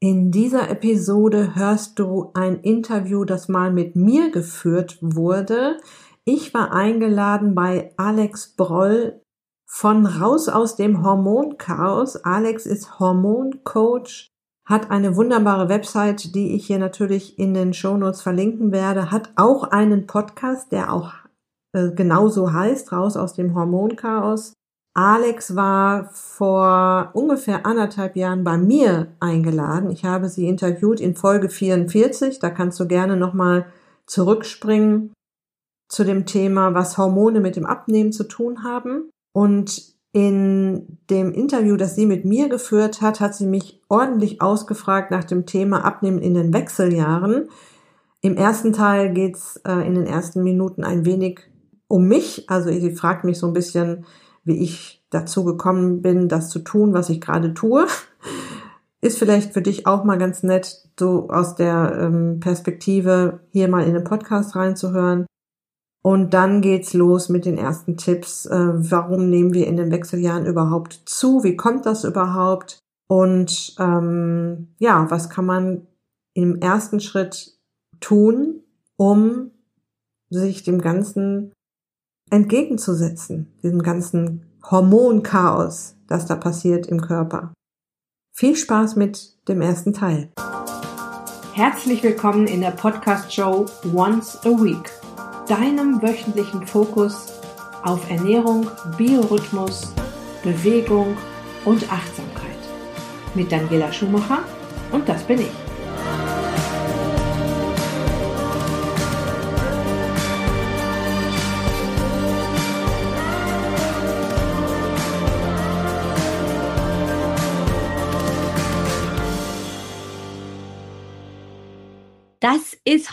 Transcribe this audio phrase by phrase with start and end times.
[0.00, 5.78] In dieser Episode hörst du ein Interview, das mal mit mir geführt wurde.
[6.24, 9.20] Ich war eingeladen bei Alex Broll
[9.66, 12.24] von Raus aus dem Hormonchaos.
[12.24, 14.30] Alex ist Hormoncoach,
[14.64, 19.64] hat eine wunderbare Website, die ich hier natürlich in den Shownotes verlinken werde, hat auch
[19.64, 21.12] einen Podcast, der auch
[21.72, 24.52] äh, genauso heißt, Raus aus dem Hormonchaos.
[24.98, 29.90] Alex war vor ungefähr anderthalb Jahren bei mir eingeladen.
[29.90, 32.40] Ich habe sie interviewt in Folge 44.
[32.40, 33.66] Da kannst du gerne nochmal
[34.06, 35.12] zurückspringen
[35.88, 39.08] zu dem Thema, was Hormone mit dem Abnehmen zu tun haben.
[39.32, 45.12] Und in dem Interview, das sie mit mir geführt hat, hat sie mich ordentlich ausgefragt
[45.12, 47.50] nach dem Thema Abnehmen in den Wechseljahren.
[48.20, 51.38] Im ersten Teil geht's äh, in den ersten Minuten ein wenig
[51.86, 52.50] um mich.
[52.50, 54.04] Also sie fragt mich so ein bisschen,
[54.48, 57.86] wie ich dazu gekommen bin, das zu tun, was ich gerade tue.
[59.00, 63.84] Ist vielleicht für dich auch mal ganz nett, so aus der ähm, Perspektive hier mal
[63.84, 65.26] in den Podcast reinzuhören.
[66.02, 68.46] Und dann geht's los mit den ersten Tipps.
[68.46, 71.44] Äh, warum nehmen wir in den Wechseljahren überhaupt zu?
[71.44, 72.78] Wie kommt das überhaupt?
[73.08, 75.86] Und ähm, ja, was kann man
[76.34, 77.56] im ersten Schritt
[78.00, 78.62] tun,
[78.96, 79.50] um
[80.30, 81.52] sich dem Ganzen
[82.30, 87.52] entgegenzusetzen, diesem ganzen Hormonchaos, das da passiert im Körper.
[88.32, 90.30] Viel Spaß mit dem ersten Teil.
[91.54, 94.90] Herzlich willkommen in der Podcast-Show Once a Week,
[95.48, 97.32] deinem wöchentlichen Fokus
[97.82, 99.92] auf Ernährung, Biorhythmus,
[100.42, 101.16] Bewegung
[101.64, 102.58] und Achtsamkeit.
[103.34, 104.40] Mit Daniela Schumacher
[104.92, 105.67] und das bin ich.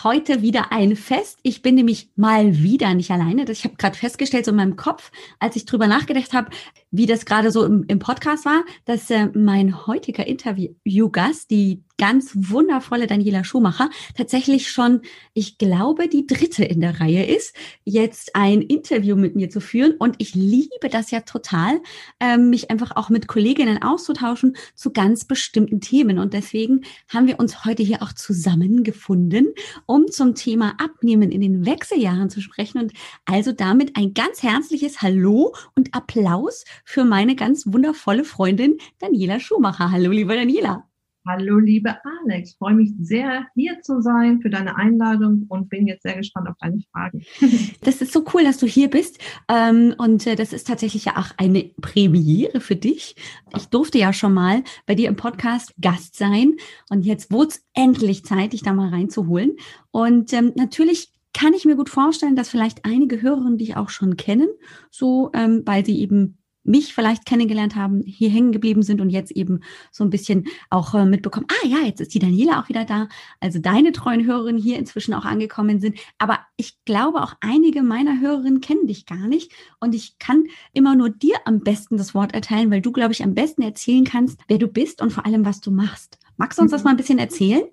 [0.06, 1.39] Heute wieder ein Fest.
[1.42, 3.44] Ich bin nämlich mal wieder nicht alleine.
[3.50, 6.52] Ich habe gerade festgestellt, so in meinem Kopf, als ich drüber nachgedacht habe,
[6.91, 12.31] wie das gerade so im, im, Podcast war, dass äh, mein heutiger Interviewgast, die ganz
[12.35, 15.01] wundervolle Daniela Schumacher tatsächlich schon,
[15.33, 19.94] ich glaube, die dritte in der Reihe ist, jetzt ein Interview mit mir zu führen.
[19.97, 21.81] Und ich liebe das ja total,
[22.19, 26.19] ähm, mich einfach auch mit Kolleginnen auszutauschen zu ganz bestimmten Themen.
[26.19, 29.53] Und deswegen haben wir uns heute hier auch zusammengefunden,
[29.85, 32.79] um zum Thema Abnehmen in den Wechseljahren zu sprechen.
[32.79, 32.94] Und
[33.25, 39.91] also damit ein ganz herzliches Hallo und Applaus für meine ganz wundervolle Freundin Daniela Schumacher.
[39.91, 40.88] Hallo, liebe Daniela.
[41.28, 42.53] Hallo, liebe Alex.
[42.53, 46.56] Freue mich sehr, hier zu sein für deine Einladung und bin jetzt sehr gespannt auf
[46.59, 47.25] deine Fragen.
[47.81, 49.18] Das ist so cool, dass du hier bist.
[49.47, 53.16] Ähm, und äh, das ist tatsächlich ja auch eine Premiere für dich.
[53.56, 56.53] Ich durfte ja schon mal bei dir im Podcast Gast sein.
[56.90, 59.56] Und jetzt wurde es endlich Zeit, dich da mal reinzuholen.
[59.90, 64.16] Und ähm, natürlich kann ich mir gut vorstellen, dass vielleicht einige Hörerinnen dich auch schon
[64.16, 64.50] kennen,
[64.92, 69.31] so ähm, weil sie eben mich vielleicht kennengelernt haben, hier hängen geblieben sind und jetzt
[69.31, 69.62] eben
[69.92, 73.08] so ein bisschen auch äh, mitbekommen, ah ja, jetzt ist die Daniela auch wieder da.
[73.40, 75.98] Also deine treuen Hörerinnen hier inzwischen auch angekommen sind.
[76.18, 79.52] Aber ich glaube, auch einige meiner Hörerinnen kennen dich gar nicht.
[79.80, 83.24] Und ich kann immer nur dir am besten das Wort erteilen, weil du, glaube ich,
[83.24, 86.20] am besten erzählen kannst, wer du bist und vor allem, was du machst.
[86.38, 86.86] Magst du uns das mhm.
[86.86, 87.64] mal ein bisschen erzählen?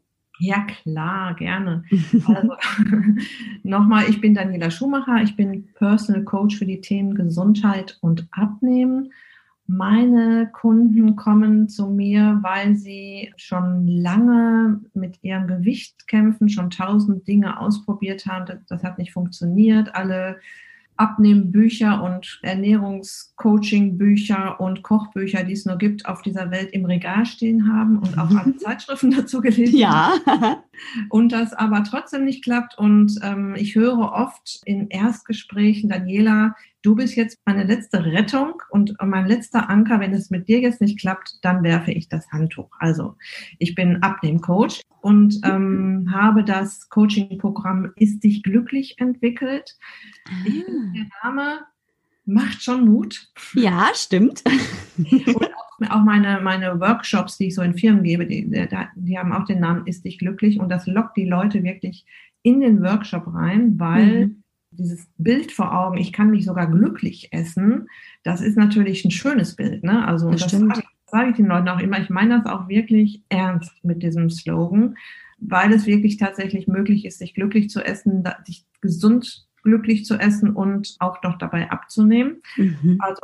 [0.42, 1.84] Ja, klar, gerne.
[2.26, 2.54] Also
[3.62, 9.12] nochmal, ich bin Daniela Schumacher, ich bin Personal Coach für die Themen Gesundheit und Abnehmen.
[9.69, 17.28] Meine Kunden kommen zu mir, weil sie schon lange mit ihrem Gewicht kämpfen, schon tausend
[17.28, 18.47] Dinge ausprobiert haben.
[18.47, 19.94] Das, das hat nicht funktioniert.
[19.94, 20.41] Alle
[20.97, 27.72] Abnehmbücher und Ernährungscoaching-Bücher und Kochbücher, die es nur gibt, auf dieser Welt im Regal stehen
[27.72, 29.76] haben und auch alle Zeitschriften dazu gelesen.
[29.76, 30.12] Ja.
[31.08, 32.78] Und das aber trotzdem nicht klappt.
[32.78, 38.94] Und ähm, ich höre oft in Erstgesprächen, Daniela, du bist jetzt meine letzte Rettung und
[39.03, 40.00] mein letzter Anker.
[40.00, 42.70] Wenn es mit dir jetzt nicht klappt, dann werfe ich das Handtuch.
[42.78, 43.16] Also
[43.59, 49.76] ich bin Abnehmcoach und ähm, habe das Coaching-Programm Ist dich glücklich entwickelt.
[50.26, 50.31] Ah.
[50.44, 51.61] Ich finde, der Name
[52.25, 53.31] macht schon Mut.
[53.55, 54.43] Ja, stimmt.
[54.99, 58.49] Und auch, auch, meine, meine Workshops, die ich so in Firmen gebe, die,
[58.94, 62.05] die haben auch den Namen Ist dich glücklich und das lockt die Leute wirklich
[62.43, 64.41] in den Workshop rein, weil mhm
[64.72, 67.88] dieses Bild vor Augen, ich kann mich sogar glücklich essen,
[68.22, 69.84] das ist natürlich ein schönes Bild.
[69.84, 70.06] Ne?
[70.06, 72.69] Also das, das sage, ich, sage ich den Leuten auch immer, ich meine das auch
[72.69, 74.96] wirklich ernst mit diesem Slogan,
[75.38, 80.50] weil es wirklich tatsächlich möglich ist, sich glücklich zu essen, sich gesund glücklich zu essen
[80.50, 82.42] und auch noch dabei abzunehmen.
[82.56, 82.96] Mhm.
[82.98, 83.22] Also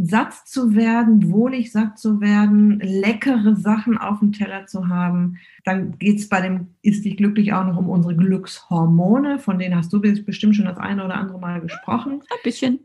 [0.00, 5.38] satt zu werden, wohlig satt zu werden, leckere Sachen auf dem Teller zu haben.
[5.64, 9.76] Dann geht es bei dem Ist dich glücklich auch noch um unsere Glückshormone, von denen
[9.76, 12.22] hast du bestimmt schon das eine oder andere Mal gesprochen.
[12.30, 12.78] Ein bisschen.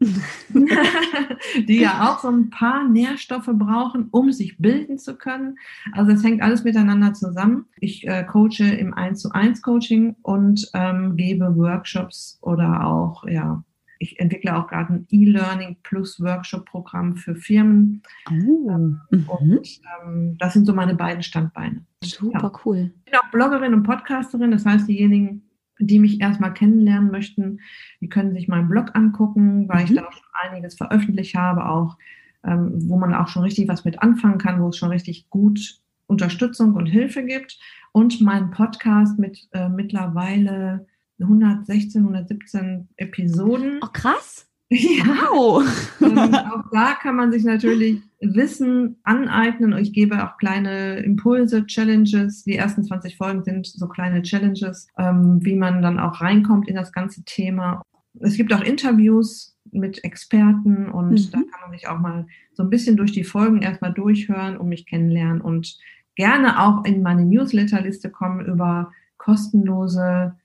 [1.67, 5.57] Die ja auch so ein paar Nährstoffe brauchen, um sich bilden zu können.
[5.91, 7.65] Also es hängt alles miteinander zusammen.
[7.79, 13.63] Ich äh, coache im 1 zu 1 Coaching und ähm, gebe Workshops oder auch ja,
[14.03, 18.03] ich entwickle auch gerade ein E-Learning plus Workshop-Programm für Firmen.
[18.29, 18.69] Oh.
[18.69, 19.29] Ähm, mhm.
[19.29, 21.85] Und ähm, das sind so meine beiden Standbeine.
[22.03, 22.51] Super ja.
[22.65, 22.91] cool.
[23.05, 25.43] Ich bin auch Bloggerin und Podcasterin, das heißt, diejenigen,
[25.79, 27.59] die mich erstmal kennenlernen möchten,
[28.01, 29.85] die können sich meinen Blog angucken, weil mhm.
[29.85, 31.97] ich da auch schon einiges veröffentlicht habe, auch
[32.43, 35.79] ähm, wo man auch schon richtig was mit anfangen kann, wo es schon richtig gut
[36.07, 37.57] Unterstützung und Hilfe gibt.
[37.91, 40.87] Und meinen Podcast mit äh, mittlerweile
[41.19, 43.79] 116, 117 Episoden.
[43.81, 44.47] Oh, krass.
[44.69, 45.05] Ja.
[45.05, 45.63] Wow.
[46.01, 49.77] Ähm, auch da kann man sich natürlich Wissen aneignen.
[49.77, 52.43] Ich gebe auch kleine Impulse, Challenges.
[52.43, 56.75] Die ersten 20 Folgen sind so kleine Challenges, ähm, wie man dann auch reinkommt in
[56.75, 57.83] das ganze Thema.
[58.19, 61.31] Es gibt auch Interviews mit Experten und mhm.
[61.31, 64.69] da kann man sich auch mal so ein bisschen durch die Folgen erstmal durchhören und
[64.69, 65.77] mich kennenlernen und
[66.15, 70.35] gerne auch in meine Newsletterliste kommen über kostenlose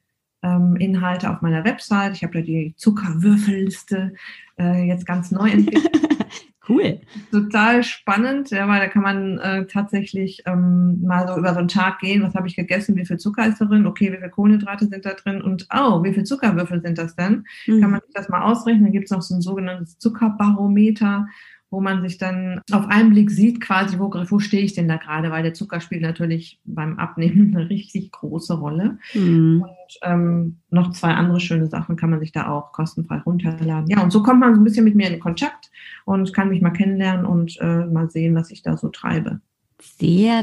[0.43, 2.15] ähm, Inhalte auf meiner Website.
[2.15, 4.15] Ich habe da die Zuckerwürfelliste
[4.59, 5.91] äh, jetzt ganz neu entwickelt.
[6.69, 7.01] cool.
[7.31, 11.69] Total spannend, ja, weil da kann man äh, tatsächlich ähm, mal so über so einen
[11.69, 14.87] Tag gehen, was habe ich gegessen, wie viel Zucker ist drin, okay, wie viele Kohlenhydrate
[14.87, 17.45] sind da drin und oh, wie viele Zuckerwürfel sind das denn?
[17.67, 17.81] Mhm.
[17.81, 18.85] Kann man sich das mal ausrechnen.
[18.85, 21.27] Dann gibt es noch so ein sogenanntes Zuckerbarometer
[21.71, 24.97] wo man sich dann auf einen Blick sieht, quasi, wo, wo stehe ich denn da
[24.97, 28.99] gerade, weil der Zucker spielt natürlich beim Abnehmen eine richtig große Rolle.
[29.15, 29.63] Mhm.
[29.63, 33.89] Und ähm, noch zwei andere schöne Sachen kann man sich da auch kostenfrei runterladen.
[33.89, 35.71] Ja, und so kommt man so ein bisschen mit mir in Kontakt
[36.05, 39.41] und kann mich mal kennenlernen und äh, mal sehen, was ich da so treibe.
[39.81, 40.43] Sehr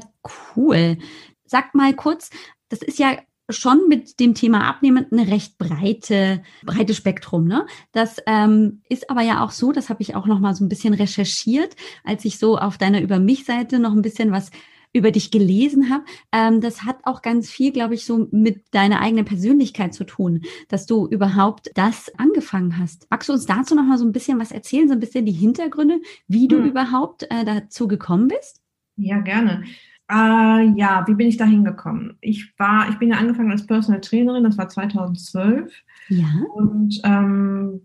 [0.55, 0.97] cool.
[1.45, 2.29] Sag mal kurz,
[2.69, 3.17] das ist ja
[3.49, 7.45] schon mit dem Thema Abnehmen eine recht breite, breite Spektrum.
[7.45, 7.65] Ne?
[7.91, 10.69] Das ähm, ist aber ja auch so, das habe ich auch noch mal so ein
[10.69, 14.51] bisschen recherchiert, als ich so auf deiner Über mich-Seite noch ein bisschen was
[14.95, 16.05] über dich gelesen habe.
[16.31, 20.43] Ähm, das hat auch ganz viel, glaube ich, so mit deiner eigenen Persönlichkeit zu tun,
[20.69, 23.05] dass du überhaupt das angefangen hast.
[23.09, 25.33] Magst du uns dazu noch mal so ein bisschen was erzählen, so ein bisschen die
[25.33, 26.69] Hintergründe, wie du hm.
[26.69, 28.61] überhaupt äh, dazu gekommen bist?
[28.95, 29.65] Ja, gerne.
[30.09, 32.17] Äh, ja, wie bin ich da hingekommen?
[32.21, 35.73] Ich war, ich bin ja angefangen als Personal Trainerin, das war 2012.
[36.09, 36.27] Ja.
[36.53, 37.81] Und ähm,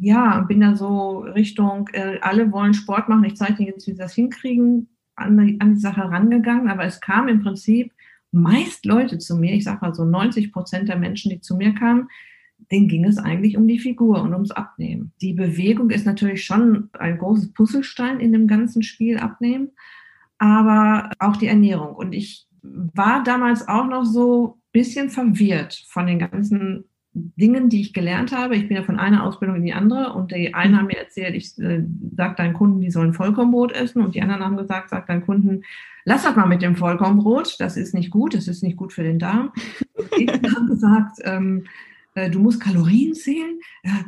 [0.00, 3.92] ja, bin da so Richtung, äh, alle wollen Sport machen, ich zeige dir jetzt, wie
[3.92, 6.68] sie das hinkriegen, an die, an die Sache rangegangen.
[6.68, 7.92] Aber es kamen im Prinzip
[8.32, 11.72] meist Leute zu mir, ich sage mal so 90 Prozent der Menschen, die zu mir
[11.72, 12.08] kamen,
[12.72, 15.12] denen ging es eigentlich um die Figur und ums Abnehmen.
[15.20, 19.70] Die Bewegung ist natürlich schon ein großes Puzzlestein in dem ganzen Spiel Abnehmen
[20.38, 21.94] aber auch die Ernährung.
[21.94, 27.80] Und ich war damals auch noch so ein bisschen verwirrt von den ganzen Dingen, die
[27.80, 28.56] ich gelernt habe.
[28.56, 31.36] Ich bin ja von einer Ausbildung in die andere und die einen haben mir erzählt,
[31.36, 31.84] ich äh,
[32.16, 35.62] sage deinen Kunden, die sollen Vollkornbrot essen und die anderen haben gesagt, sag deinen Kunden,
[36.04, 39.04] lass das mal mit dem Vollkornbrot, das ist nicht gut, das ist nicht gut für
[39.04, 39.52] den Darm.
[39.94, 41.68] Und ich habe gesagt, ähm, äh,
[42.14, 43.58] du musst Kalorien zählen.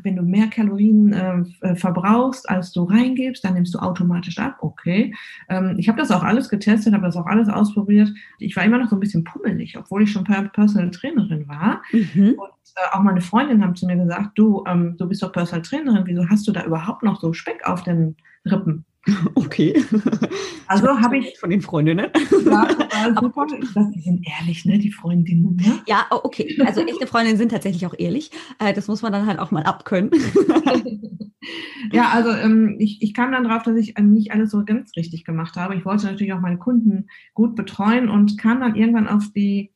[0.03, 4.59] Wenn du mehr Kalorien äh, äh, verbrauchst, als du reingibst, dann nimmst du automatisch ab.
[4.61, 5.15] Okay.
[5.49, 8.11] Ähm, ich habe das auch alles getestet, habe das auch alles ausprobiert.
[8.39, 11.83] Ich war immer noch so ein bisschen pummelig, obwohl ich schon Personal Trainerin war.
[11.93, 12.35] Mhm.
[12.39, 12.51] Und
[12.93, 16.29] auch meine Freundinnen haben zu mir gesagt, du, ähm, du bist doch Personal Trainerin, wieso
[16.29, 18.85] hast du da überhaupt noch so Speck auf den Rippen?
[19.35, 19.85] Okay.
[20.67, 22.09] Also habe ich von den Freundinnen.
[22.45, 22.69] Ja,
[23.21, 23.47] super.
[23.47, 25.57] die sind ehrlich, ne, die Freundinnen.
[25.57, 25.79] Ne?
[25.87, 26.59] Ja, oh, okay.
[26.67, 28.31] Also echte Freundinnen sind tatsächlich auch ehrlich.
[28.59, 30.11] Äh, das muss man dann halt auch mal abkönnen.
[31.93, 34.91] ja, also ähm, ich, ich kam dann drauf, dass ich ähm, nicht alles so ganz
[34.97, 35.77] richtig gemacht habe.
[35.77, 39.73] Ich wollte natürlich auch meine Kunden gut betreuen und kam dann irgendwann auf die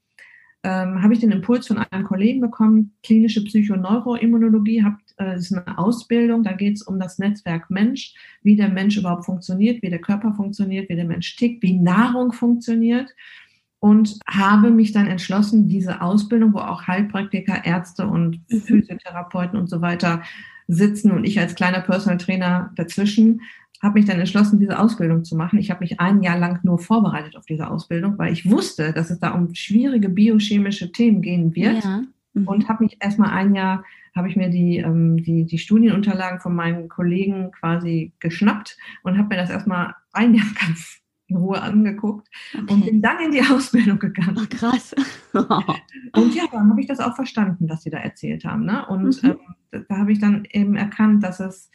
[0.63, 5.79] ähm, habe ich den Impuls von einem Kollegen bekommen, klinische Psychoneuroimmunologie, habe äh, ist eine
[5.79, 10.01] Ausbildung, da geht es um das Netzwerk Mensch, wie der Mensch überhaupt funktioniert, wie der
[10.01, 13.11] Körper funktioniert, wie der Mensch tickt, wie Nahrung funktioniert
[13.81, 18.61] und habe mich dann entschlossen, diese Ausbildung, wo auch Heilpraktiker, Ärzte und mhm.
[18.61, 20.23] Physiotherapeuten und so weiter
[20.69, 23.41] sitzen und ich als kleiner Personal Trainer dazwischen,
[23.83, 25.59] habe mich dann entschlossen, diese Ausbildung zu machen.
[25.59, 29.11] Ich habe mich ein Jahr lang nur vorbereitet auf diese Ausbildung, weil ich wusste, dass
[29.11, 32.03] es da um schwierige biochemische Themen gehen wird ja.
[32.35, 32.47] mhm.
[32.47, 33.85] und habe mich erstmal ein Jahr
[34.15, 39.29] habe ich mir die, ähm, die, die Studienunterlagen von meinen Kollegen quasi geschnappt und habe
[39.29, 42.73] mir das erstmal ein Jahr ganz in Ruhe angeguckt okay.
[42.73, 44.37] und bin dann in die Ausbildung gegangen.
[44.37, 44.95] Oh, krass.
[45.33, 48.65] und ja, dann habe ich das auch verstanden, was sie da erzählt haben.
[48.65, 48.85] Ne?
[48.87, 49.31] Und mhm.
[49.31, 49.39] ähm,
[49.71, 51.71] da, da habe ich dann eben erkannt, dass es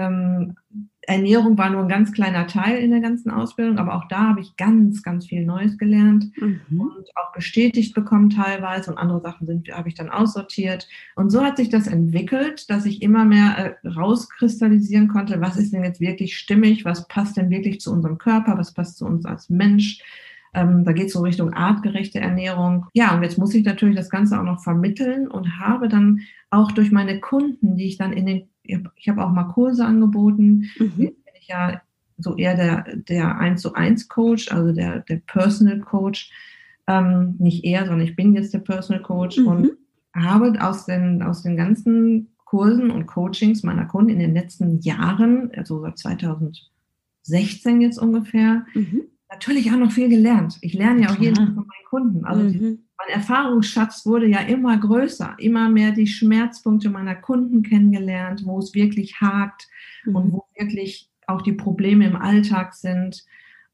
[0.00, 0.56] ähm,
[1.02, 4.40] Ernährung war nur ein ganz kleiner Teil in der ganzen Ausbildung, aber auch da habe
[4.40, 6.80] ich ganz, ganz viel Neues gelernt mhm.
[6.80, 10.88] und auch bestätigt bekommen teilweise und andere Sachen sind, habe ich dann aussortiert.
[11.16, 15.72] Und so hat sich das entwickelt, dass ich immer mehr äh, rauskristallisieren konnte, was ist
[15.72, 19.24] denn jetzt wirklich stimmig, was passt denn wirklich zu unserem Körper, was passt zu uns
[19.24, 20.02] als Mensch.
[20.52, 22.86] Ähm, da geht es so Richtung artgerechte Ernährung.
[22.92, 26.72] Ja, und jetzt muss ich natürlich das Ganze auch noch vermitteln und habe dann auch
[26.72, 28.48] durch meine Kunden, die ich dann in den
[28.96, 30.70] ich habe auch mal Kurse angeboten.
[30.78, 30.96] Mhm.
[30.96, 31.80] Bin ich ja
[32.18, 36.30] so eher der, der 1 zu 1 Coach, also der, der Personal Coach.
[36.86, 39.46] Ähm, nicht eher, sondern ich bin jetzt der Personal Coach mhm.
[39.46, 39.70] und
[40.14, 45.52] habe aus den, aus den ganzen Kursen und Coachings meiner Kunden in den letzten Jahren,
[45.54, 49.02] also seit 2016 jetzt ungefähr, mhm.
[49.30, 50.58] natürlich auch noch viel gelernt.
[50.60, 52.24] Ich lerne ja auch jeden Tag von meinen Kunden.
[52.24, 58.42] Also mhm mein Erfahrungsschatz wurde ja immer größer, immer mehr die Schmerzpunkte meiner Kunden kennengelernt,
[58.44, 59.68] wo es wirklich hakt
[60.04, 60.16] mhm.
[60.16, 63.24] und wo wirklich auch die Probleme im Alltag sind.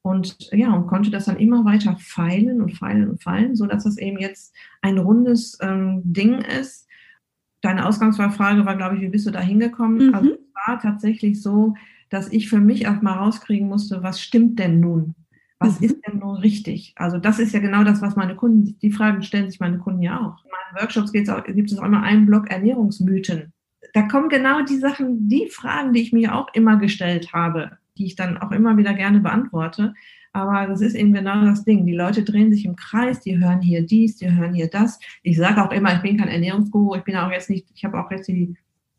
[0.01, 3.97] Und ja, und konnte das dann immer weiter feilen und feilen und feilen, sodass das
[3.97, 6.87] eben jetzt ein rundes ähm, Ding ist.
[7.61, 10.07] Deine Ausgangsfrage war, glaube ich, wie bist du da hingekommen?
[10.07, 10.15] Mhm.
[10.15, 11.73] Also es war tatsächlich so,
[12.09, 15.15] dass ich für mich erstmal rauskriegen musste, was stimmt denn nun?
[15.59, 15.85] Was mhm.
[15.85, 16.93] ist denn nun richtig?
[16.95, 20.01] Also das ist ja genau das, was meine Kunden, die Fragen stellen sich meine Kunden
[20.01, 20.43] ja auch.
[20.43, 23.53] In meinen Workshops auch, gibt es auch immer einen Block Ernährungsmythen.
[23.93, 28.05] Da kommen genau die Sachen, die Fragen, die ich mir auch immer gestellt habe, die
[28.05, 29.93] ich dann auch immer wieder gerne beantworte.
[30.33, 31.85] Aber das ist eben genau das Ding.
[31.85, 34.99] Die Leute drehen sich im Kreis, die hören hier dies, die hören hier das.
[35.23, 37.99] Ich sage auch immer, ich bin kein Ernährungsguru, ich bin auch jetzt nicht, ich habe
[37.99, 38.55] auch jetzt die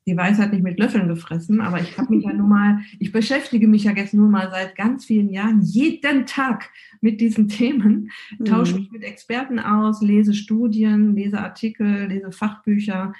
[0.08, 3.68] die Weisheit nicht mit Löffeln gefressen, aber ich habe mich ja nun mal, ich beschäftige
[3.68, 8.10] mich ja jetzt nun mal seit ganz vielen Jahren jeden Tag mit diesen Themen,
[8.44, 8.80] tausche mhm.
[8.80, 13.12] mich mit Experten aus, lese Studien, lese Artikel, lese Fachbücher.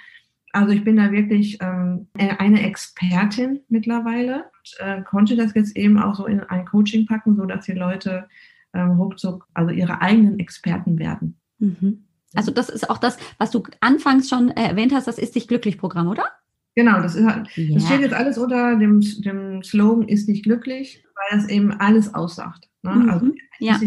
[0.51, 5.99] Also ich bin da wirklich ähm, eine Expertin mittlerweile und äh, konnte das jetzt eben
[5.99, 8.27] auch so in ein Coaching packen, so dass die Leute
[8.73, 11.37] ähm, ruckzuck also ihre eigenen Experten werden.
[11.59, 12.05] Mhm.
[12.35, 15.77] Also das ist auch das, was du anfangs schon erwähnt hast, das ist dich glücklich
[15.77, 16.25] Programm, oder?
[16.79, 17.73] Genau, das, ist, halt, ja.
[17.73, 22.13] das steht jetzt alles unter dem, dem Slogan ist nicht glücklich, weil das eben alles
[22.13, 22.69] aussagt.
[22.83, 22.91] Ne?
[22.91, 23.09] Mhm.
[23.09, 23.77] Also ja.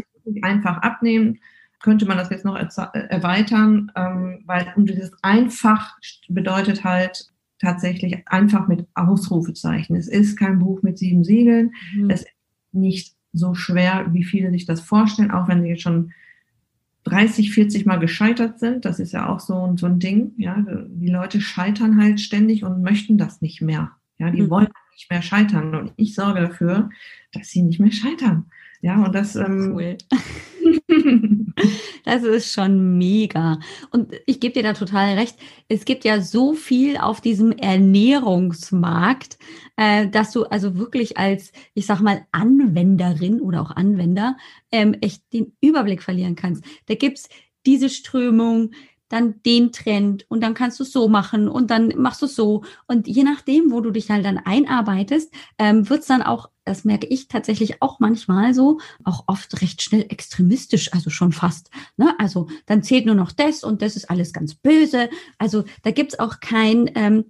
[0.42, 1.38] einfach abnehmen,
[1.80, 5.96] könnte man das jetzt noch erweitern, ähm, weil und dieses einfach
[6.28, 9.96] bedeutet halt tatsächlich einfach mit Ausrufezeichen.
[9.96, 11.72] Es ist kein Buch mit sieben Siegeln.
[11.96, 12.10] Mhm.
[12.10, 12.28] Es ist
[12.72, 16.12] nicht so schwer, wie viele sich das vorstellen, auch wenn sie jetzt schon
[17.04, 18.84] 30, 40 Mal gescheitert sind.
[18.84, 20.32] Das ist ja auch so, so ein Ding.
[20.36, 23.92] Ja, die Leute scheitern halt ständig und möchten das nicht mehr.
[24.18, 24.50] Ja, die mhm.
[24.50, 25.74] wollen nicht mehr scheitern.
[25.74, 26.90] Und ich sorge dafür,
[27.32, 28.46] dass sie nicht mehr scheitern.
[28.80, 29.36] Ja, und das.
[29.36, 29.98] Ähm, cool.
[32.04, 33.58] das ist schon mega.
[33.90, 35.36] Und ich gebe dir da total recht.
[35.68, 39.38] Es gibt ja so viel auf diesem Ernährungsmarkt,
[39.76, 44.36] äh, dass du also wirklich als, ich sag mal, Anwenderin oder auch Anwender
[44.70, 46.64] ähm, echt den Überblick verlieren kannst.
[46.86, 47.28] Da gibt's
[47.66, 48.72] diese Strömung,
[49.12, 52.34] dann den Trend und dann kannst du es so machen und dann machst du es
[52.34, 52.64] so.
[52.86, 56.84] Und je nachdem, wo du dich halt dann einarbeitest, ähm, wird es dann auch, das
[56.84, 61.70] merke ich tatsächlich auch manchmal so, auch oft recht schnell extremistisch, also schon fast.
[61.96, 62.14] Ne?
[62.18, 65.10] Also dann zählt nur noch das und das ist alles ganz böse.
[65.38, 67.24] Also da gibt's auch kein ähm,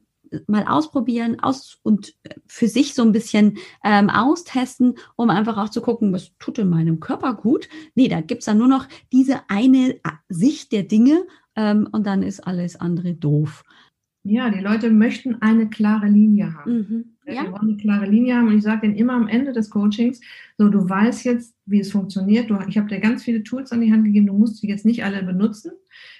[0.46, 2.14] mal ausprobieren aus und
[2.46, 6.68] für sich so ein bisschen ähm, austesten, um einfach auch zu gucken, was tut in
[6.68, 7.68] meinem Körper gut.
[7.94, 12.40] Nee, da gibt's dann nur noch diese eine Sicht der Dinge ähm, und dann ist
[12.40, 13.64] alles andere doof.
[14.24, 16.72] Ja, die Leute möchten eine klare Linie haben.
[16.72, 17.11] Mhm.
[17.26, 17.44] Ja.
[17.44, 20.20] Die wollen eine klare Linie haben und ich sage denen immer am Ende des Coachings,
[20.58, 22.50] so du weißt jetzt, wie es funktioniert.
[22.50, 24.84] Du, ich habe dir ganz viele Tools an die Hand gegeben, du musst die jetzt
[24.84, 25.72] nicht alle benutzen.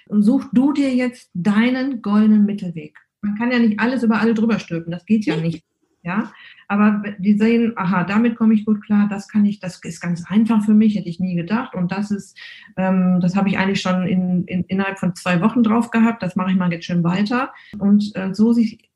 [0.07, 2.97] Und such du dir jetzt deinen goldenen Mittelweg.
[3.21, 5.63] Man kann ja nicht alles über alle drüber stülpen, das geht ja nicht.
[6.05, 6.33] Ja,
[6.67, 10.29] aber die sehen, aha, damit komme ich gut klar, das kann ich, das ist ganz
[10.29, 11.75] einfach für mich, hätte ich nie gedacht.
[11.75, 12.37] Und das ist,
[12.75, 16.35] ähm, das habe ich eigentlich schon in, in, innerhalb von zwei Wochen drauf gehabt, das
[16.35, 17.53] mache ich mal jetzt schön weiter.
[17.79, 18.92] Und äh, so sich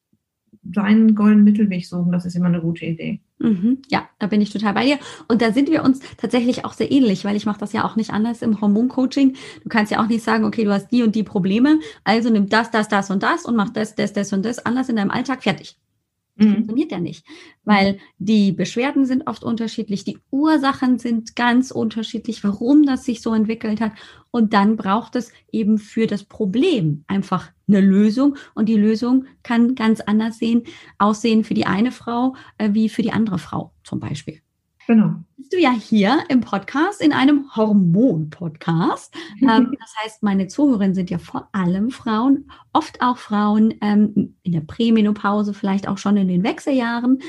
[0.73, 3.19] seinen goldenen Mittelweg suchen, das ist immer eine gute Idee.
[3.39, 4.97] Mhm, ja, da bin ich total bei dir.
[5.27, 7.95] Und da sind wir uns tatsächlich auch sehr ähnlich, weil ich mache das ja auch
[7.95, 9.35] nicht anders im Hormoncoaching.
[9.63, 12.49] Du kannst ja auch nicht sagen, okay, du hast die und die Probleme, also nimm
[12.49, 15.11] das, das, das und das und mach das, das, das und das anders in deinem
[15.11, 15.77] Alltag, fertig.
[16.37, 16.53] Das mhm.
[16.53, 17.25] funktioniert ja nicht,
[17.63, 23.33] weil die Beschwerden sind oft unterschiedlich, die Ursachen sind ganz unterschiedlich, warum das sich so
[23.33, 23.93] entwickelt hat.
[24.29, 28.35] Und dann braucht es eben für das Problem einfach eine Lösung.
[28.53, 30.63] Und die Lösung kann ganz anders sehen,
[30.99, 34.41] aussehen für die eine Frau äh, wie für die andere Frau zum Beispiel.
[34.87, 35.15] Genau.
[35.35, 39.13] Bist du ja hier im Podcast, in einem Hormon-Podcast.
[39.41, 44.51] Ähm, das heißt, meine Zuhörerinnen sind ja vor allem Frauen, oft auch Frauen ähm, in
[44.51, 47.19] der Prämenopause, vielleicht auch schon in den Wechseljahren,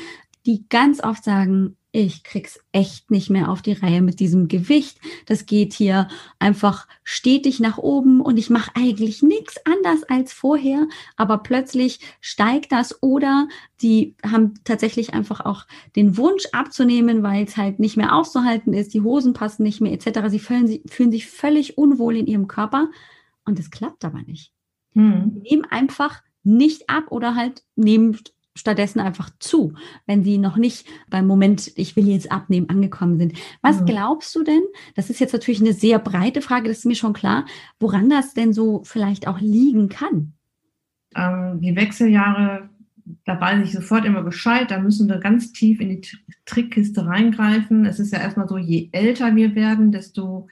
[0.47, 4.99] die ganz oft sagen, ich krieg's echt nicht mehr auf die Reihe mit diesem Gewicht.
[5.27, 10.87] Das geht hier einfach stetig nach oben und ich mache eigentlich nichts anders als vorher,
[11.17, 13.49] aber plötzlich steigt das oder
[13.83, 18.95] die haben tatsächlich einfach auch den Wunsch abzunehmen, weil es halt nicht mehr auszuhalten ist,
[18.95, 20.29] die Hosen passen nicht mehr etc.
[20.29, 22.89] Sie fühlen, fühlen sich völlig unwohl in ihrem Körper
[23.45, 24.53] und es klappt aber nicht.
[24.93, 25.43] Hm.
[25.43, 28.17] Nehmen einfach nicht ab oder halt nehmen
[28.59, 29.75] stattdessen einfach zu,
[30.07, 33.35] wenn sie noch nicht beim Moment, ich will jetzt abnehmen, angekommen sind.
[33.63, 33.87] Was mhm.
[33.87, 34.63] glaubst du denn?
[34.95, 37.47] Das ist jetzt natürlich eine sehr breite Frage, das ist mir schon klar,
[37.79, 40.33] woran das denn so vielleicht auch liegen kann.
[41.15, 42.69] Ähm, die Wechseljahre,
[43.25, 46.09] da weiß ich sofort immer Bescheid, da müssen wir ganz tief in die
[46.45, 47.87] Trickkiste reingreifen.
[47.87, 50.49] Es ist ja erstmal so, je älter wir werden, desto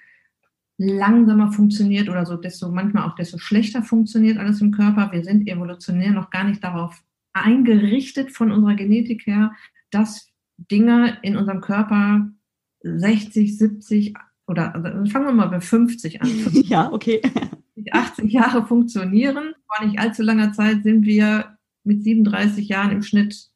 [0.79, 5.11] langsamer funktioniert oder so, desto manchmal auch desto schlechter funktioniert alles im Körper.
[5.13, 7.03] Wir sind evolutionär noch gar nicht darauf
[7.37, 9.53] eingerichtet von unserer Genetik her,
[9.91, 10.29] dass
[10.71, 12.29] Dinge in unserem Körper
[12.83, 14.15] 60, 70
[14.47, 16.29] oder also fangen wir mal bei 50 an.
[16.53, 17.21] Ja, okay.
[17.91, 19.55] 80 Jahre funktionieren.
[19.67, 23.51] Vor nicht allzu langer Zeit sind wir mit 37 Jahren im Schnitt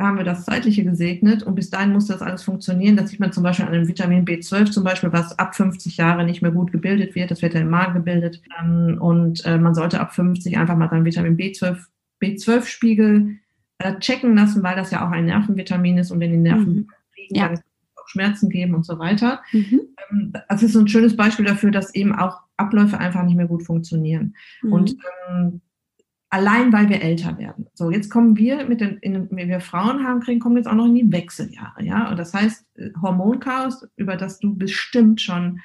[0.00, 2.96] haben wir das Zeitliche gesegnet und bis dahin muss das alles funktionieren.
[2.96, 6.24] Das sieht man zum Beispiel an dem Vitamin B12 zum Beispiel, was ab 50 Jahre
[6.24, 7.32] nicht mehr gut gebildet wird.
[7.32, 8.40] Das wird ja im Magen gebildet.
[8.60, 11.78] Ähm, und äh, man sollte ab 50 einfach mal sein Vitamin B12
[12.22, 13.38] B12-Spiegel
[13.78, 16.88] äh, checken lassen, weil das ja auch ein Nervenvitamin ist und wenn die Nerven mhm.
[17.12, 17.46] fliegen, ja.
[17.46, 17.62] kann es
[17.96, 19.40] auch Schmerzen geben und so weiter.
[19.52, 19.80] Mhm.
[20.10, 23.46] Ähm, das ist so ein schönes Beispiel dafür, dass eben auch Abläufe einfach nicht mehr
[23.46, 24.34] gut funktionieren.
[24.62, 24.72] Mhm.
[24.72, 24.96] Und
[25.28, 25.60] ähm,
[26.30, 27.66] allein weil wir älter werden.
[27.74, 30.74] So, jetzt kommen wir mit den, in, wenn wir Frauen haben kriegen, kommen jetzt auch
[30.74, 32.10] noch in die Wechseljahre, ja.
[32.10, 35.60] Und das heißt, äh, Hormonchaos, über das du bestimmt schon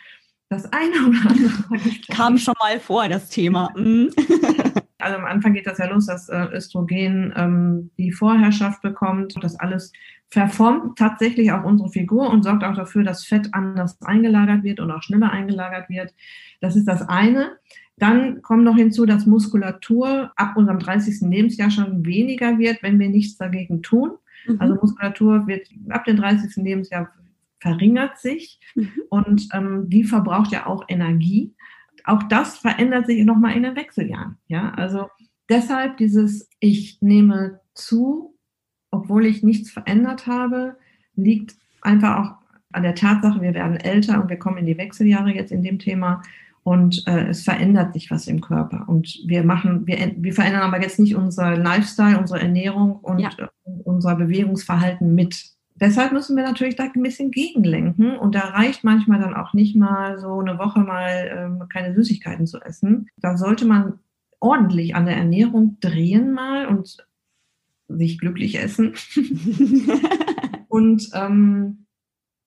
[0.50, 3.72] das eine oder andere kam schon mal vor, das Thema.
[3.76, 4.12] Mhm.
[5.04, 9.36] also am Anfang geht das ja los, dass äh, Östrogen ähm, die Vorherrschaft bekommt.
[9.42, 9.92] Das alles
[10.30, 14.90] verformt tatsächlich auch unsere Figur und sorgt auch dafür, dass Fett anders eingelagert wird und
[14.92, 16.14] auch schneller eingelagert wird.
[16.60, 17.58] Das ist das eine.
[17.98, 21.30] Dann kommt noch hinzu, dass Muskulatur ab unserem 30.
[21.30, 24.14] Lebensjahr schon weniger wird, wenn wir nichts dagegen tun.
[24.48, 24.60] Mhm.
[24.60, 26.64] Also Muskulatur wird ab dem 30.
[26.64, 27.12] Lebensjahr
[27.60, 28.92] verringert sich mhm.
[29.10, 31.54] und ähm, die verbraucht ja auch Energie
[32.04, 34.38] auch das verändert sich nochmal in den Wechseljahren.
[34.48, 35.08] Ja, also
[35.50, 38.36] deshalb dieses Ich nehme zu,
[38.92, 40.78] obwohl ich nichts verändert habe,
[41.16, 45.34] liegt einfach auch an der Tatsache, wir werden älter und wir kommen in die Wechseljahre
[45.34, 46.22] jetzt in dem Thema
[46.64, 50.82] und äh, es verändert sich was im Körper und wir machen, wir, wir verändern aber
[50.82, 53.30] jetzt nicht unser Lifestyle, unsere Ernährung und ja.
[53.38, 53.48] äh,
[53.84, 59.20] unser Bewegungsverhalten mit deshalb müssen wir natürlich da ein bisschen gegenlenken und da reicht manchmal
[59.20, 63.10] dann auch nicht mal so eine Woche mal ähm, keine Süßigkeiten zu essen.
[63.18, 64.00] Da sollte man
[64.40, 67.06] ordentlich an der Ernährung drehen mal und
[67.90, 68.94] sich glücklich essen.
[70.70, 71.86] und, ähm,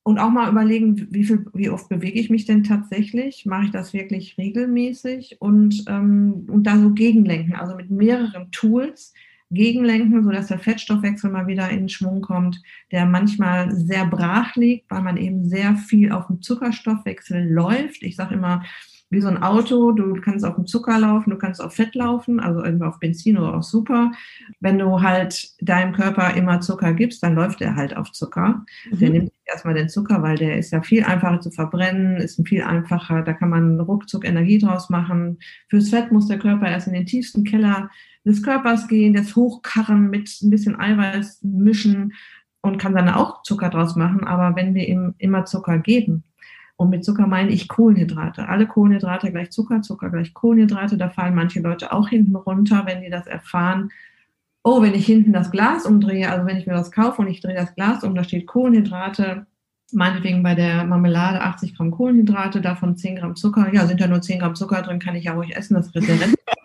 [0.03, 3.45] und auch mal überlegen, wie, viel, wie oft bewege ich mich denn tatsächlich?
[3.45, 5.41] Mache ich das wirklich regelmäßig?
[5.41, 9.13] Und, ähm, und da so gegenlenken, also mit mehreren Tools,
[9.51, 12.61] gegenlenken, sodass der Fettstoffwechsel mal wieder in Schwung kommt,
[12.93, 18.03] der manchmal sehr brach liegt, weil man eben sehr viel auf dem Zuckerstoffwechsel läuft.
[18.03, 18.63] Ich sage immer,
[19.09, 22.41] wie so ein Auto, du kannst auf dem Zucker laufen, du kannst auf Fett laufen,
[22.41, 24.11] also irgendwie auf Benzin oder auf Super.
[24.59, 28.65] Wenn du halt deinem Körper immer Zucker gibst, dann läuft er halt auf Zucker.
[28.91, 28.99] Mhm.
[28.99, 32.63] Der nimmt erstmal den Zucker, weil der ist ja viel einfacher zu verbrennen, ist viel
[32.63, 35.39] einfacher, da kann man ruckzuck Energie draus machen.
[35.69, 37.91] Fürs Fett muss der Körper erst in den tiefsten Keller
[38.27, 42.13] des Körpers gehen, das hochkarren, mit ein bisschen Eiweiß mischen
[42.61, 44.25] und kann dann auch Zucker draus machen.
[44.25, 46.25] Aber wenn wir ihm immer Zucker geben,
[46.77, 48.49] und mit Zucker meine ich Kohlenhydrate.
[48.49, 50.99] Alle Kohlenhydrate gleich Zucker, Zucker gleich Kohlenhydrate.
[50.99, 53.91] Da fallen manche Leute auch hinten runter, wenn die das erfahren.
[54.63, 57.41] Oh, wenn ich hinten das Glas umdrehe, also wenn ich mir das kaufe und ich
[57.41, 59.47] drehe das Glas um, da steht Kohlenhydrate,
[59.93, 63.73] meinetwegen bei der Marmelade 80 Gramm Kohlenhydrate, davon 10 Gramm Zucker.
[63.73, 65.95] Ja, sind ja nur 10 Gramm Zucker drin, kann ich ja ruhig essen, das ist
[65.95, 66.56] der Frucht.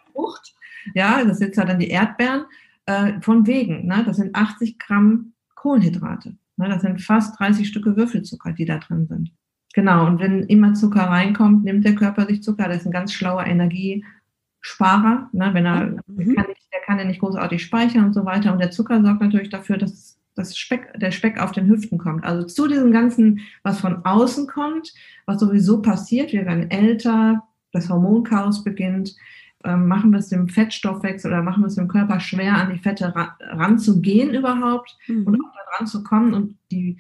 [0.94, 2.46] Ja, das sind ja dann die Erdbeeren.
[2.86, 4.04] Äh, von wegen, ne?
[4.06, 6.36] das sind 80 Gramm Kohlenhydrate.
[6.58, 6.70] Ne?
[6.70, 9.32] Das sind fast 30 Stücke Würfelzucker, die da drin sind.
[9.74, 12.68] Genau, und wenn immer Zucker reinkommt, nimmt der Körper sich Zucker.
[12.68, 15.30] Das ist ein ganz schlauer Energiesparer.
[15.32, 15.50] Ne?
[15.54, 16.02] Wenn er, mhm.
[16.08, 18.52] der, kann nicht, der kann ja nicht großartig speichern und so weiter.
[18.52, 22.24] Und der Zucker sorgt natürlich dafür, dass das Speck, der Speck auf den Hüften kommt.
[22.24, 24.94] Also zu diesem Ganzen, was von außen kommt,
[25.26, 29.16] was sowieso passiert, wir werden älter, das Hormonchaos beginnt,
[29.64, 33.16] machen wir es dem Fettstoffwechsel oder machen wir es dem Körper schwer, an die Fette
[33.16, 35.28] ran, ranzugehen überhaupt mhm.
[35.28, 36.98] und auch da dran zu kommen und die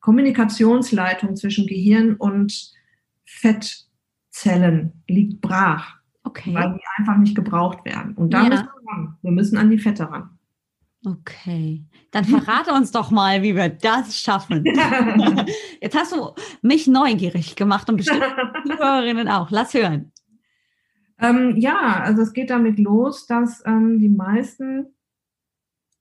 [0.00, 2.72] Kommunikationsleitung zwischen Gehirn und
[3.24, 5.96] Fettzellen liegt brach.
[6.24, 6.54] Okay.
[6.54, 8.14] Weil die einfach nicht gebraucht werden.
[8.14, 8.48] Und da ja.
[8.48, 9.16] müssen wir ran.
[9.22, 10.38] Wir müssen an die Fette ran.
[11.04, 14.64] Okay, dann verrate uns doch mal, wie wir das schaffen.
[15.80, 16.30] Jetzt hast du
[16.62, 18.22] mich neugierig gemacht und bestimmt
[18.64, 19.50] die Hörerinnen auch.
[19.50, 20.11] Lass hören.
[21.22, 24.86] Ähm, ja, also es geht damit los, dass ähm, die meisten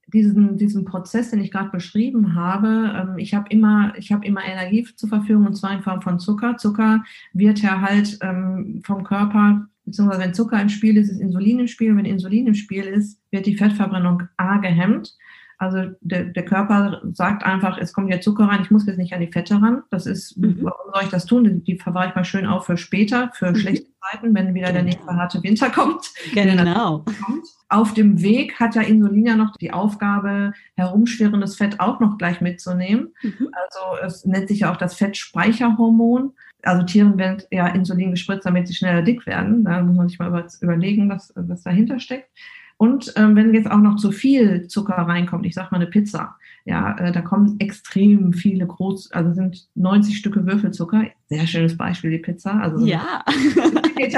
[0.08, 4.84] diesen, diesen Prozess, den ich gerade beschrieben habe, ähm, ich habe immer, habe immer Energie
[4.96, 6.58] zur Verfügung und zwar in Form von Zucker.
[6.58, 7.04] Zucker
[7.34, 11.68] wird ja halt ähm, vom Körper, beziehungsweise wenn Zucker im Spiel ist, ist Insulin im
[11.68, 11.92] Spiel.
[11.92, 15.16] Und wenn Insulin im Spiel ist, wird die Fettverbrennung A gehemmt.
[15.62, 19.14] Also der, der Körper sagt einfach, es kommt jetzt Zucker rein, ich muss jetzt nicht
[19.14, 19.84] an die Fette ran.
[19.92, 20.58] Das ist, mhm.
[20.62, 21.44] warum soll ich das tun?
[21.44, 23.56] Die, die verwahre ich mal schön auf für später, für mhm.
[23.58, 26.12] schlechte Zeiten, wenn wieder der nächste harte Winter kommt.
[26.34, 27.06] Genau.
[27.26, 27.46] Kommt.
[27.70, 32.42] Auf dem Weg hat ja Insulin ja noch die Aufgabe, herumschwirrendes Fett auch noch gleich
[32.42, 33.14] mitzunehmen.
[33.22, 33.52] Mhm.
[33.54, 36.34] Also es nennt sich ja auch das Fettspeicherhormon.
[36.64, 39.64] Also Tieren werden ja Insulin gespritzt, damit sie schneller dick werden.
[39.64, 42.32] Da muss man sich mal überlegen, was, was dahinter steckt.
[42.82, 46.36] Und ähm, wenn jetzt auch noch zu viel Zucker reinkommt, ich sage mal eine Pizza,
[46.66, 51.06] ja, äh, da kommen extrem viele groß, also sind 90 Stücke Würfelzucker.
[51.30, 52.60] Sehr schönes Beispiel, die Pizza.
[52.60, 53.24] Also ja.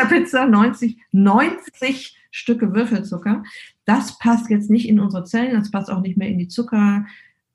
[0.08, 3.44] Pizza, 90, 90 Stücke Würfelzucker.
[3.84, 7.06] Das passt jetzt nicht in unsere Zellen, das passt auch nicht mehr in die Zucker,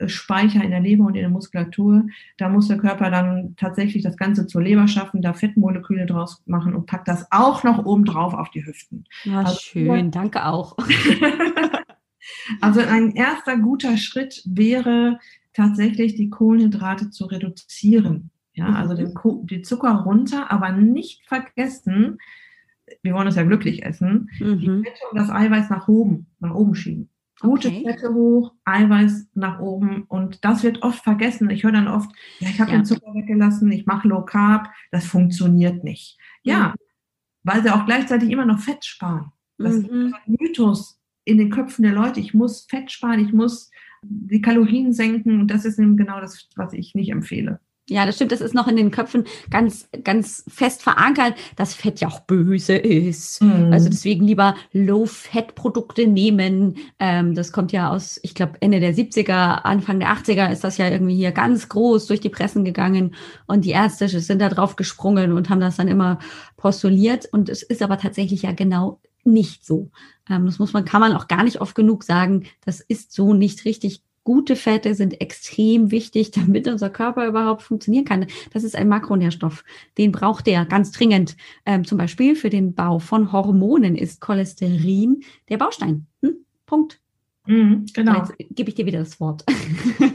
[0.07, 2.07] Speicher in der Leber und in der Muskulatur.
[2.37, 6.75] Da muss der Körper dann tatsächlich das Ganze zur Leber schaffen, da Fettmoleküle draus machen
[6.75, 9.05] und packt das auch noch oben drauf auf die Hüften.
[9.25, 10.77] Ja, also, schön, danke auch.
[12.61, 15.19] also ein erster guter Schritt wäre
[15.53, 18.31] tatsächlich die Kohlenhydrate zu reduzieren.
[18.53, 22.19] Ja, also den, die Zucker runter, aber nicht vergessen,
[23.03, 24.59] wir wollen es ja glücklich essen, mhm.
[24.59, 27.09] die Fette und das Eiweiß nach oben, nach oben schieben.
[27.41, 27.85] Gute okay.
[27.85, 31.51] Fette hoch, Eiweiß nach oben und das wird oft vergessen.
[31.51, 32.79] Ich höre dann oft, ja, ich habe ja.
[32.79, 36.19] den Zucker weggelassen, ich mache Low Carb, das funktioniert nicht.
[36.43, 36.75] Ja, mhm.
[37.45, 39.33] weil sie auch gleichzeitig immer noch Fett sparen.
[39.57, 39.83] Das mhm.
[39.83, 42.21] ist ein Mythos in den Köpfen der Leute.
[42.21, 43.71] Ich muss Fett sparen, ich muss
[44.03, 47.61] die Kalorien senken und das ist eben genau das, was ich nicht empfehle.
[47.91, 48.33] Ja, das stimmt.
[48.33, 52.77] Das ist noch in den Köpfen ganz, ganz fest verankert, dass Fett ja auch böse
[52.77, 53.43] ist.
[53.43, 53.73] Mhm.
[53.73, 56.77] Also deswegen lieber Low-Fat-Produkte nehmen.
[56.99, 60.77] Ähm, das kommt ja aus, ich glaube, Ende der 70er, Anfang der 80er ist das
[60.77, 63.15] ja irgendwie hier ganz groß durch die Pressen gegangen.
[63.47, 66.19] Und die Ärzte sind da drauf gesprungen und haben das dann immer
[66.59, 67.27] postuliert.
[67.33, 69.91] Und es ist aber tatsächlich ja genau nicht so.
[70.29, 72.45] Ähm, das muss man, kann man auch gar nicht oft genug sagen.
[72.65, 78.05] Das ist so nicht richtig Gute Fette sind extrem wichtig, damit unser Körper überhaupt funktionieren
[78.05, 78.27] kann.
[78.53, 79.65] Das ist ein Makronährstoff.
[79.97, 81.35] Den braucht der ganz dringend.
[81.65, 86.07] Ähm, zum Beispiel für den Bau von Hormonen ist Cholesterin der Baustein.
[86.21, 86.45] Hm?
[86.67, 87.01] Punkt.
[87.47, 88.19] Mhm, genau.
[88.19, 89.47] Jetzt gebe ich dir wieder das Wort.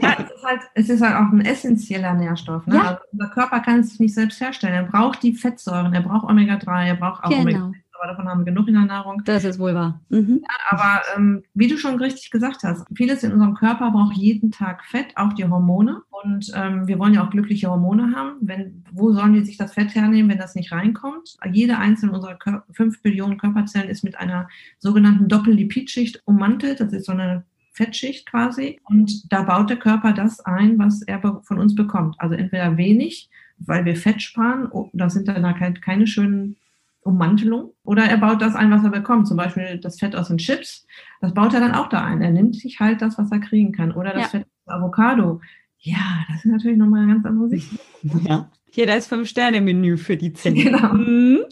[0.00, 2.68] Ja, es ist halt, es ist halt auch ein essentieller Nährstoff.
[2.68, 2.76] Ne?
[2.76, 2.82] Ja.
[2.82, 4.74] Also unser Körper kann es sich nicht selbst herstellen.
[4.74, 7.42] Er braucht die Fettsäuren, er braucht Omega-3, er braucht auch genau.
[7.42, 9.22] Omega-3 aber davon haben wir genug in der Nahrung.
[9.24, 10.00] Das ist wohl wahr.
[10.08, 10.42] Mhm.
[10.42, 14.50] Ja, aber ähm, wie du schon richtig gesagt hast, vieles in unserem Körper braucht jeden
[14.50, 16.02] Tag Fett, auch die Hormone.
[16.10, 18.36] Und ähm, wir wollen ja auch glückliche Hormone haben.
[18.40, 21.36] Wenn, wo sollen wir sich das Fett hernehmen, wenn das nicht reinkommt?
[21.52, 26.80] Jede einzelne unserer Kör 5 Billionen Körperzellen ist mit einer sogenannten Doppellipidschicht ummantelt.
[26.80, 28.80] Das ist so eine Fettschicht quasi.
[28.84, 32.14] Und da baut der Körper das ein, was er von uns bekommt.
[32.18, 33.28] Also entweder wenig,
[33.58, 36.56] weil wir Fett sparen, oh, da sind dann halt keine schönen
[37.04, 37.74] Ummantelung.
[37.84, 39.28] Oder er baut das ein, was er bekommt.
[39.28, 40.86] Zum Beispiel das Fett aus den Chips.
[41.20, 42.22] Das baut er dann auch da ein.
[42.22, 43.92] Er nimmt sich halt das, was er kriegen kann.
[43.92, 44.28] Oder das ja.
[44.28, 45.40] Fett aus Avocado.
[45.78, 47.70] Ja, das ist natürlich nochmal eine ganz andere Sicht.
[48.24, 48.50] Ja.
[48.70, 50.64] Hier, da ist Fünf-Sterne-Menü für die Zelle.
[50.64, 50.94] Genau.
[50.94, 51.44] Mhm.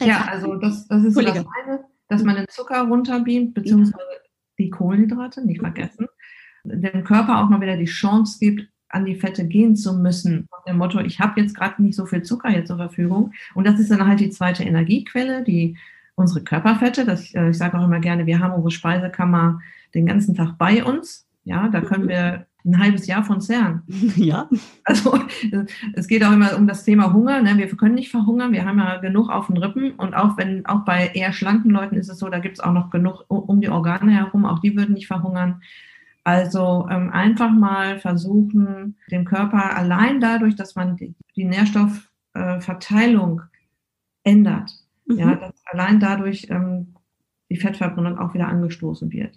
[0.00, 4.04] Ja, also das, das ist so das eine, dass man den Zucker runterbeamt, beziehungsweise
[4.58, 6.06] die Kohlenhydrate, nicht vergessen.
[6.64, 10.48] Dem Körper auch mal wieder die Chance gibt, an die Fette gehen zu müssen.
[10.50, 13.32] Nach dem Motto, ich habe jetzt gerade nicht so viel Zucker hier zur Verfügung.
[13.54, 15.76] Und das ist dann halt die zweite Energiequelle, die
[16.14, 17.04] unsere Körperfette.
[17.04, 19.60] Das, äh, ich sage auch immer gerne, wir haben unsere Speisekammer
[19.94, 21.26] den ganzen Tag bei uns.
[21.44, 23.82] Ja, da können wir ein halbes Jahr von zehren.
[24.16, 24.48] Ja.
[24.84, 25.18] Also
[25.94, 27.42] es geht auch immer um das Thema Hunger.
[27.42, 27.56] Ne?
[27.56, 29.92] Wir können nicht verhungern, wir haben ja genug auf den Rippen.
[29.92, 32.72] Und auch wenn, auch bei eher schlanken Leuten ist es so, da gibt es auch
[32.72, 35.62] noch genug um die Organe herum, auch die würden nicht verhungern.
[36.24, 44.30] Also ähm, einfach mal versuchen, dem Körper allein dadurch, dass man die, die Nährstoffverteilung äh,
[44.30, 44.70] ändert,
[45.06, 45.18] mhm.
[45.18, 46.94] ja, dass allein dadurch ähm,
[47.50, 49.36] die Fettverbrennung auch wieder angestoßen wird.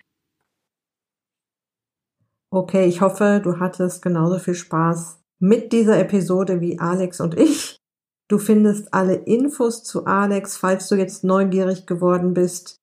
[2.51, 7.77] Okay, ich hoffe, du hattest genauso viel Spaß mit dieser Episode wie Alex und ich.
[8.27, 12.81] Du findest alle Infos zu Alex, falls du jetzt neugierig geworden bist,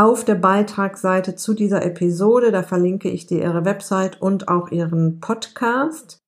[0.00, 2.50] auf der Beitragsseite zu dieser Episode.
[2.50, 6.20] Da verlinke ich dir ihre Website und auch ihren Podcast.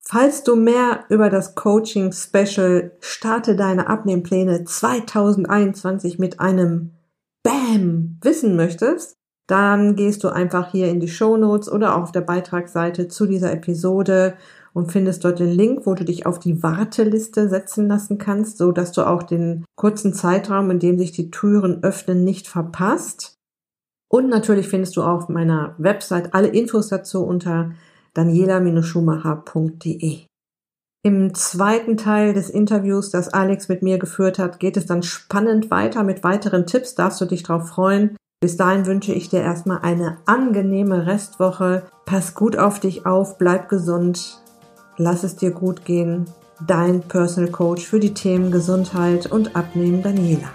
[0.00, 6.96] Falls du mehr über das Coaching Special Starte deine Abnehmpläne 2021 mit einem
[7.42, 9.16] Bam wissen möchtest,
[9.46, 13.50] dann gehst du einfach hier in die Show Notes oder auf der Beitragsseite zu dieser
[13.52, 14.34] Episode
[14.72, 18.72] und findest dort den Link, wo du dich auf die Warteliste setzen lassen kannst, so
[18.72, 23.34] dass du auch den kurzen Zeitraum, in dem sich die Türen öffnen, nicht verpasst.
[24.10, 27.72] Und natürlich findest du auf meiner Website alle Infos dazu unter
[28.14, 30.24] daniela-schumacher.de.
[31.04, 35.70] Im zweiten Teil des Interviews, das Alex mit mir geführt hat, geht es dann spannend
[35.70, 36.94] weiter mit weiteren Tipps.
[36.94, 38.16] Darfst du dich darauf freuen.
[38.40, 41.84] Bis dahin wünsche ich dir erstmal eine angenehme Restwoche.
[42.04, 44.42] Pass gut auf dich auf, bleib gesund,
[44.98, 46.26] lass es dir gut gehen.
[46.66, 50.50] Dein Personal Coach für die Themen Gesundheit und Abnehmen Daniela.